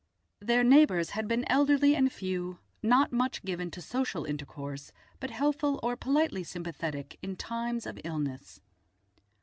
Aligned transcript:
Their 0.39 0.63
neighbours 0.63 1.11
had 1.11 1.27
been 1.27 1.45
elderly 1.47 1.95
and 1.95 2.11
few, 2.11 2.57
not 2.81 3.11
much 3.13 3.43
given 3.43 3.69
to 3.69 3.83
social 3.83 4.25
intercourse, 4.25 4.91
but 5.19 5.29
helpful 5.29 5.79
or 5.83 5.95
politely 5.95 6.43
sympathetic 6.43 7.19
in 7.21 7.35
times 7.35 7.85
of 7.85 7.99
illness. 8.03 8.61